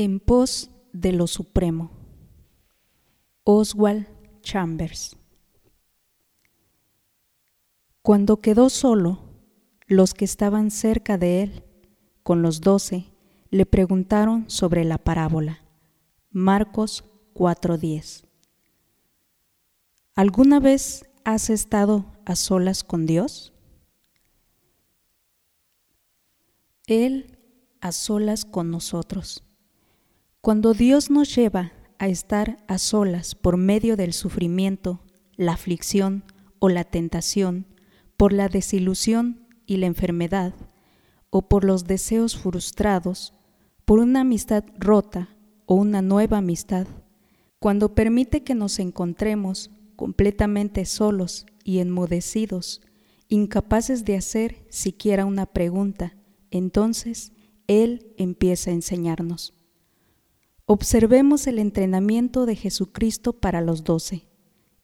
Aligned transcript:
En 0.00 0.20
pos 0.20 0.70
de 0.92 1.10
lo 1.10 1.26
supremo. 1.26 1.90
Oswald 3.42 4.06
Chambers. 4.42 5.16
Cuando 8.00 8.40
quedó 8.40 8.70
solo, 8.70 9.18
los 9.88 10.14
que 10.14 10.24
estaban 10.24 10.70
cerca 10.70 11.18
de 11.18 11.42
él, 11.42 11.64
con 12.22 12.42
los 12.42 12.60
doce, 12.60 13.06
le 13.50 13.66
preguntaron 13.66 14.48
sobre 14.48 14.84
la 14.84 14.98
parábola. 14.98 15.64
Marcos 16.30 17.04
4:10. 17.34 18.24
¿Alguna 20.14 20.60
vez 20.60 21.06
has 21.24 21.50
estado 21.50 22.04
a 22.24 22.36
solas 22.36 22.84
con 22.84 23.04
Dios? 23.04 23.52
Él 26.86 27.36
a 27.80 27.90
solas 27.90 28.44
con 28.44 28.70
nosotros. 28.70 29.42
Cuando 30.40 30.72
Dios 30.72 31.10
nos 31.10 31.34
lleva 31.34 31.72
a 31.98 32.06
estar 32.06 32.58
a 32.68 32.78
solas 32.78 33.34
por 33.34 33.56
medio 33.56 33.96
del 33.96 34.12
sufrimiento, 34.12 35.00
la 35.36 35.52
aflicción 35.52 36.22
o 36.60 36.68
la 36.68 36.84
tentación, 36.84 37.66
por 38.16 38.32
la 38.32 38.48
desilusión 38.48 39.48
y 39.66 39.78
la 39.78 39.86
enfermedad, 39.86 40.54
o 41.30 41.48
por 41.48 41.64
los 41.64 41.86
deseos 41.86 42.36
frustrados, 42.36 43.34
por 43.84 43.98
una 43.98 44.20
amistad 44.20 44.64
rota 44.78 45.28
o 45.66 45.74
una 45.74 46.02
nueva 46.02 46.38
amistad, 46.38 46.86
cuando 47.58 47.96
permite 47.96 48.44
que 48.44 48.54
nos 48.54 48.78
encontremos 48.78 49.72
completamente 49.96 50.84
solos 50.84 51.46
y 51.64 51.80
enmudecidos, 51.80 52.80
incapaces 53.28 54.04
de 54.04 54.16
hacer 54.16 54.64
siquiera 54.68 55.26
una 55.26 55.46
pregunta, 55.46 56.16
entonces 56.52 57.32
Él 57.66 58.14
empieza 58.16 58.70
a 58.70 58.74
enseñarnos. 58.74 59.57
Observemos 60.70 61.46
el 61.46 61.58
entrenamiento 61.58 62.44
de 62.44 62.54
Jesucristo 62.54 63.32
para 63.32 63.62
los 63.62 63.84
doce. 63.84 64.28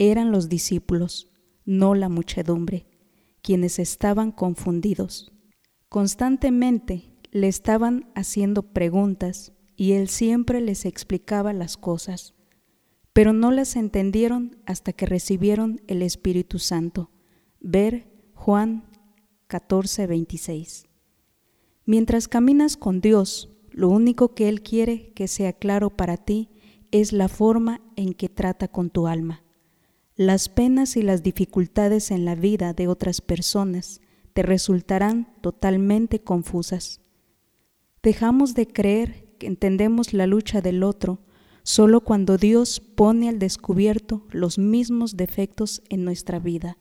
Eran 0.00 0.32
los 0.32 0.48
discípulos, 0.48 1.30
no 1.64 1.94
la 1.94 2.08
muchedumbre, 2.08 2.88
quienes 3.42 3.78
estaban 3.78 4.32
confundidos. 4.32 5.30
Constantemente 5.88 7.12
le 7.30 7.46
estaban 7.46 8.10
haciendo 8.16 8.64
preguntas 8.64 9.52
y 9.76 9.92
él 9.92 10.08
siempre 10.08 10.60
les 10.60 10.84
explicaba 10.84 11.52
las 11.52 11.76
cosas, 11.76 12.34
pero 13.12 13.32
no 13.32 13.52
las 13.52 13.76
entendieron 13.76 14.60
hasta 14.66 14.92
que 14.92 15.06
recibieron 15.06 15.80
el 15.86 16.02
Espíritu 16.02 16.58
Santo. 16.58 17.12
Ver 17.60 18.12
Juan 18.34 18.82
14:26. 19.48 20.88
Mientras 21.84 22.26
caminas 22.26 22.76
con 22.76 23.00
Dios, 23.00 23.54
lo 23.72 23.88
único 23.88 24.34
que 24.34 24.48
Él 24.48 24.62
quiere 24.62 25.12
que 25.12 25.28
sea 25.28 25.52
claro 25.52 25.90
para 25.90 26.16
ti 26.16 26.50
es 26.90 27.12
la 27.12 27.28
forma 27.28 27.80
en 27.96 28.14
que 28.14 28.28
trata 28.28 28.68
con 28.68 28.90
tu 28.90 29.06
alma. 29.06 29.44
Las 30.16 30.48
penas 30.48 30.96
y 30.96 31.02
las 31.02 31.22
dificultades 31.22 32.10
en 32.10 32.24
la 32.24 32.34
vida 32.34 32.72
de 32.72 32.88
otras 32.88 33.20
personas 33.20 34.00
te 34.32 34.42
resultarán 34.42 35.32
totalmente 35.40 36.20
confusas. 36.20 37.00
Dejamos 38.02 38.54
de 38.54 38.66
creer 38.66 39.28
que 39.38 39.46
entendemos 39.46 40.12
la 40.12 40.26
lucha 40.26 40.60
del 40.60 40.82
otro 40.82 41.20
solo 41.62 42.00
cuando 42.00 42.38
Dios 42.38 42.80
pone 42.80 43.28
al 43.28 43.38
descubierto 43.38 44.26
los 44.30 44.58
mismos 44.58 45.16
defectos 45.16 45.82
en 45.88 46.04
nuestra 46.04 46.38
vida. 46.38 46.78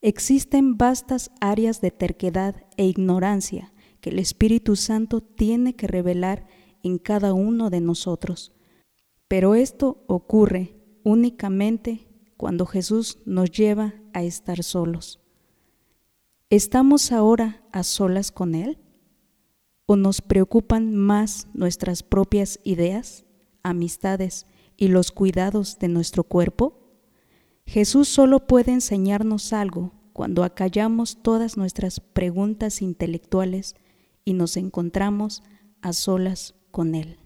Existen 0.00 0.78
vastas 0.78 1.30
áreas 1.40 1.80
de 1.80 1.90
terquedad 1.90 2.56
e 2.76 2.86
ignorancia 2.86 3.71
que 4.02 4.10
el 4.10 4.18
Espíritu 4.18 4.74
Santo 4.74 5.20
tiene 5.20 5.76
que 5.76 5.86
revelar 5.86 6.46
en 6.82 6.98
cada 6.98 7.32
uno 7.32 7.70
de 7.70 7.80
nosotros. 7.80 8.52
Pero 9.28 9.54
esto 9.54 10.04
ocurre 10.08 10.76
únicamente 11.04 12.08
cuando 12.36 12.66
Jesús 12.66 13.20
nos 13.26 13.52
lleva 13.52 13.94
a 14.12 14.24
estar 14.24 14.64
solos. 14.64 15.20
¿Estamos 16.50 17.12
ahora 17.12 17.62
a 17.70 17.84
solas 17.84 18.32
con 18.32 18.56
Él? 18.56 18.78
¿O 19.86 19.94
nos 19.94 20.20
preocupan 20.20 20.96
más 20.96 21.46
nuestras 21.54 22.02
propias 22.02 22.58
ideas, 22.64 23.24
amistades 23.62 24.46
y 24.76 24.88
los 24.88 25.12
cuidados 25.12 25.78
de 25.78 25.86
nuestro 25.86 26.24
cuerpo? 26.24 26.80
Jesús 27.66 28.08
solo 28.08 28.48
puede 28.48 28.72
enseñarnos 28.72 29.52
algo 29.52 29.92
cuando 30.12 30.42
acallamos 30.42 31.22
todas 31.22 31.56
nuestras 31.56 32.00
preguntas 32.00 32.82
intelectuales 32.82 33.76
y 34.24 34.34
nos 34.34 34.56
encontramos 34.56 35.42
a 35.80 35.92
solas 35.92 36.54
con 36.70 36.94
Él. 36.94 37.21